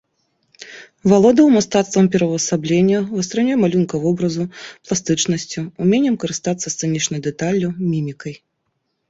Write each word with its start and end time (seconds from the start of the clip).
Валодаў 1.11 1.47
мастацтвам 1.57 2.05
пераўвасаблення, 2.15 2.97
вастрынёй 3.17 3.57
малюнка 3.65 3.95
вобразу, 4.07 4.43
пластычнасцю, 4.89 5.59
уменнем 5.87 6.15
карыстацца 6.25 6.67
сцэнічнай 6.77 7.19
дэталлю, 7.29 7.69
мімікай. 7.93 8.35